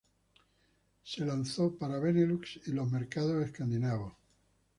Se 1.03 1.23
lanzó 1.23 1.77
para 1.77 1.99
BeNeLux 1.99 2.61
y 2.65 2.71
los 2.71 2.89
mercados 2.91 3.45
escandinavos. 3.45 4.15